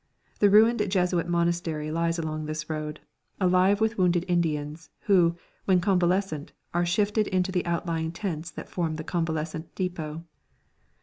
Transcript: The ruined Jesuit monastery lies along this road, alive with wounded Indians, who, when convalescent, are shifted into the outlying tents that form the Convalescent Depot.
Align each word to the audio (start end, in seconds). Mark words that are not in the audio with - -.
The 0.39 0.49
ruined 0.49 0.81
Jesuit 0.89 1.27
monastery 1.27 1.91
lies 1.91 2.17
along 2.17 2.45
this 2.47 2.67
road, 2.71 3.01
alive 3.39 3.79
with 3.79 3.99
wounded 3.99 4.25
Indians, 4.27 4.89
who, 5.01 5.35
when 5.65 5.79
convalescent, 5.79 6.53
are 6.73 6.87
shifted 6.87 7.27
into 7.27 7.51
the 7.51 7.67
outlying 7.67 8.11
tents 8.11 8.49
that 8.49 8.67
form 8.67 8.95
the 8.95 9.03
Convalescent 9.03 9.75
Depot. 9.75 10.23